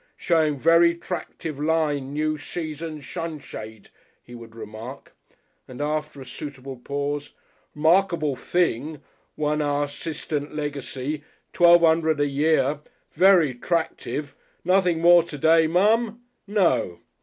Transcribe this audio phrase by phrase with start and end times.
[0.17, 3.91] "Showing very 'tractive line new sheason's shun shade,"
[4.23, 5.15] he would remark,
[5.67, 7.33] and, after a suitable pause,
[7.75, 9.03] "'Markable thing,
[9.35, 11.21] one our 'sistant leg'sy
[11.53, 12.79] twelve 'undred a year.
[13.15, 14.33] V'ry 'tractive.
[14.63, 16.21] Nothing more to day, mum?
[16.47, 17.01] No!"